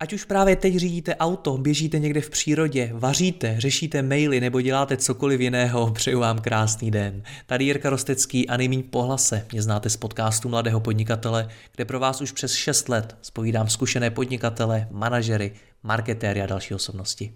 [0.00, 4.96] Ať už právě teď řídíte auto, běžíte někde v přírodě, vaříte, řešíte maily nebo děláte
[4.96, 7.22] cokoliv jiného, přeju vám krásný den.
[7.46, 12.20] Tady Jirka Rostecký a nejmíň pohlase mě znáte z podcastu Mladého podnikatele, kde pro vás
[12.20, 17.32] už přes 6 let spovídám zkušené podnikatele, manažery, marketéry a další osobnosti.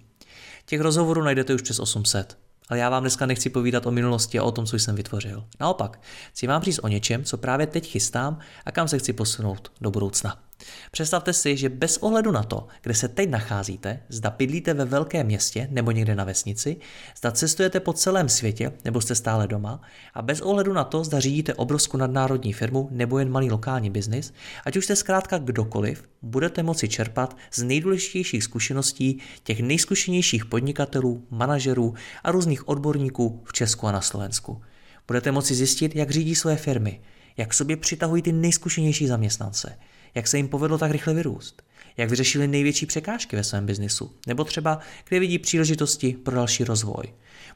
[0.66, 2.38] Těch rozhovorů najdete už přes 800
[2.68, 5.44] ale já vám dneska nechci povídat o minulosti a o tom, co jsem vytvořil.
[5.60, 6.00] Naopak,
[6.32, 9.90] chci vám říct o něčem, co právě teď chystám a kam se chci posunout do
[9.90, 10.49] budoucna.
[10.90, 15.26] Představte si, že bez ohledu na to, kde se teď nacházíte, zda bydlíte ve velkém
[15.26, 16.76] městě nebo někde na vesnici,
[17.18, 19.82] zda cestujete po celém světě nebo jste stále doma
[20.14, 24.32] a bez ohledu na to, zda řídíte obrovskou nadnárodní firmu nebo jen malý lokální biznis,
[24.64, 31.94] ať už jste zkrátka kdokoliv, budete moci čerpat z nejdůležitějších zkušeností těch nejzkušenějších podnikatelů, manažerů
[32.24, 34.62] a různých odborníků v Česku a na Slovensku.
[35.06, 37.00] Budete moci zjistit, jak řídí své firmy,
[37.36, 39.78] jak sobě přitahují ty nejzkušenější zaměstnance,
[40.14, 41.62] jak se jim povedlo tak rychle vyrůst,
[41.96, 44.78] jak vyřešili největší překážky ve svém biznisu, nebo třeba
[45.08, 47.04] kde vidí příležitosti pro další rozvoj.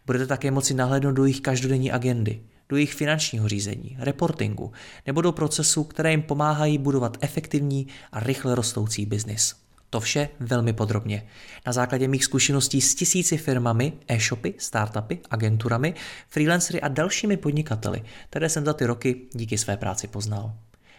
[0.06, 4.73] Budete také moci nahlédnout do jejich každodenní agendy, do jejich finančního řízení, reportingu
[5.06, 9.55] nebo do procesů, které jim pomáhají budovat efektivní a rychle rostoucí biznis.
[9.91, 11.27] To vše velmi podrobně.
[11.67, 15.95] Na základě mých zkušeností s tisíci firmami, e-shopy, startupy, agenturami,
[16.29, 20.55] freelancery a dalšími podnikateli, které jsem za ty roky díky své práci poznal.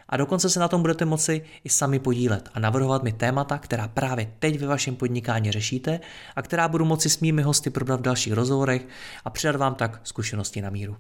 [0.10, 3.88] A dokonce se na tom budete moci i sami podílet a navrhovat mi témata, která
[3.88, 6.00] právě teď ve vašem podnikání řešíte
[6.36, 8.88] a která budu moci s mými hosty probrat v dalších rozhovorech
[9.26, 10.98] a předat vám tak zkušenosti na míru.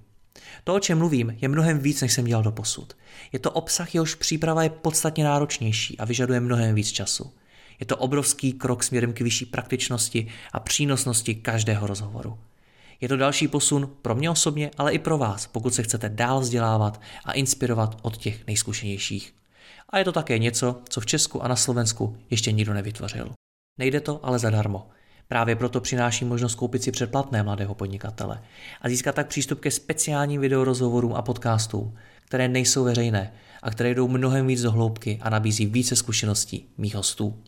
[0.63, 2.97] To, o čem mluvím, je mnohem víc, než jsem dělal do posud.
[3.31, 7.33] Je to obsah, jehož příprava je podstatně náročnější a vyžaduje mnohem víc času.
[7.79, 12.37] Je to obrovský krok směrem k vyšší praktičnosti a přínosnosti každého rozhovoru.
[13.01, 16.39] Je to další posun pro mě osobně, ale i pro vás, pokud se chcete dál
[16.39, 19.33] vzdělávat a inspirovat od těch nejzkušenějších.
[19.89, 23.31] A je to také něco, co v Česku a na Slovensku ještě nikdo nevytvořil.
[23.79, 24.87] Nejde to ale zadarmo.
[25.27, 28.41] Právě proto přináší možnost koupit si předplatné mladého podnikatele
[28.81, 33.33] a získat tak přístup ke speciálním videorozhovorům a podcastům, které nejsou veřejné
[33.63, 37.43] a které jdou mnohem víc do hloubky a nabízí více zkušeností mých hostů.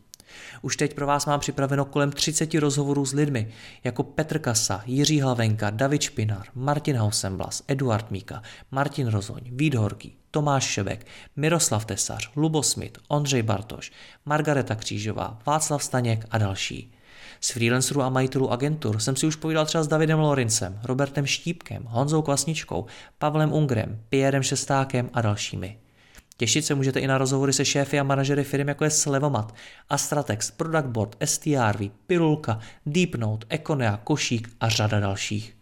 [0.62, 3.52] Už teď pro vás mám připraveno kolem 30 rozhovorů s lidmi,
[3.84, 10.16] jako Petr Kasa, Jiří Hlavenka, David Špinar, Martin Hausemblas, Eduard Míka, Martin Rozoň, Vít Horký,
[10.32, 11.06] Tomáš Šebek,
[11.36, 13.92] Miroslav Tesař, Lubo Smith, Ondřej Bartoš,
[14.26, 16.94] Margareta Křížová, Václav Staněk a další.
[17.42, 21.84] Z freelancerů a majitelů agentur jsem si už povídal třeba s Davidem Lorincem, Robertem Štípkem,
[21.84, 22.86] Honzou Kvasničkou,
[23.18, 25.87] Pavlem Ungrem, Pierrem Šestákem a dalšími.
[26.38, 29.56] Těšit se můžete i na rozhovory se šéfy a manažery firm jako je Slevomat,
[29.90, 35.58] Astratex, Product Board, STRV, Pilulka, Deepnote, Econea, Košík a řada dalších.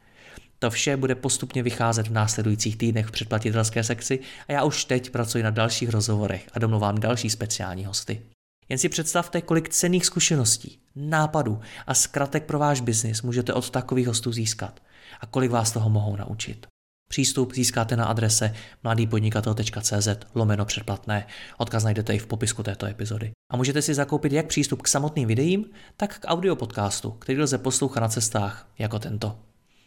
[0.59, 5.09] To vše bude postupně vycházet v následujících týdnech v předplatitelské sekci a já už teď
[5.09, 8.21] pracuji na dalších rozhovorech a domluvám další speciální hosty.
[8.69, 14.07] Jen si představte, kolik cených zkušeností, nápadů a zkratek pro váš biznis můžete od takových
[14.07, 14.79] hostů získat
[15.19, 16.67] a kolik vás toho mohou naučit.
[17.15, 18.53] Přístup získáte na adrese
[18.83, 21.27] mladýpodnikatel.cz lomeno předplatné.
[21.57, 23.31] Odkaz najdete i v popisku této epizody.
[23.51, 25.65] A můžete si zakoupit jak přístup k samotným videím,
[25.97, 29.39] tak k audio podcastu, který lze poslouchat na cestách jako tento.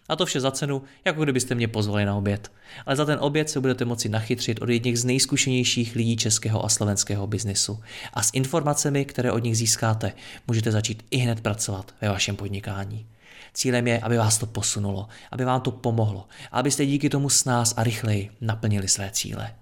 [0.09, 2.53] A to vše za cenu, jako kdybyste mě pozvali na oběd.
[2.87, 6.69] Ale za ten oběd se budete moci nachytřit od jedních z nejzkušenějších lidí českého a
[6.69, 7.81] slovenského biznisu.
[8.15, 10.13] A s informacemi, které od nich získáte,
[10.47, 13.07] můžete začít i hned pracovat ve vašem podnikání.
[13.55, 17.75] Cílem je, aby vás to posunulo, aby vám to pomohlo, abyste díky tomu s nás
[17.77, 19.55] a rychleji naplnili své cíle.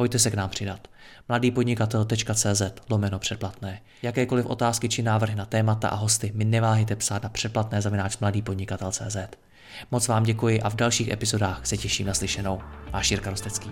[0.00, 0.88] Pojďte se k nám přidat.
[1.28, 3.80] mladýpodnikatel.cz lomeno předplatné.
[4.02, 9.16] Jakékoliv otázky či návrhy na témata a hosty mi neváhejte psát na předplatné zavináč mladýpodnikatel.cz.
[9.90, 12.60] Moc vám děkuji a v dalších epizodách se těším na slyšenou.
[12.92, 13.70] Váš Jirka Rostecký.